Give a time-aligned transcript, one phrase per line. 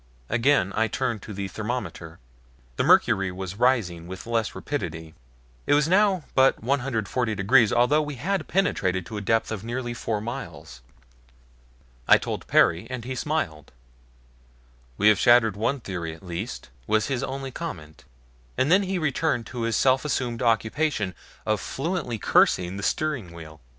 [0.29, 2.17] Again I turned to the thermometer.
[2.75, 5.13] The mercury was rising with less rapidity.
[5.67, 9.93] It was now but 140 degrees, although we had penetrated to a depth of nearly
[9.93, 10.81] four miles.
[12.07, 13.73] I told Perry, and he smiled.
[14.97, 18.03] "We have shattered one theory at least," was his only comment,
[18.57, 21.13] and then he returned to his self assumed occupation
[21.45, 23.61] of fluently cursing the steering wheel.